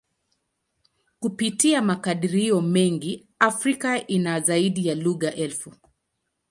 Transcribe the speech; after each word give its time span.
Kupitia 1.19 1.81
makadirio 1.81 2.61
mengi, 2.61 3.27
Afrika 3.39 4.07
ina 4.07 4.39
zaidi 4.39 4.87
ya 4.87 4.95
lugha 4.95 5.33
elfu. 5.35 5.73